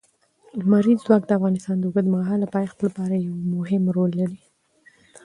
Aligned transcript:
لمریز 0.59 0.99
ځواک 1.05 1.23
د 1.25 1.31
افغانستان 1.37 1.75
د 1.79 1.83
اوږدمهاله 1.87 2.47
پایښت 2.55 2.77
لپاره 2.87 3.15
یو 3.25 3.33
مهم 3.53 3.83
رول 3.95 4.11
لري. 4.21 4.41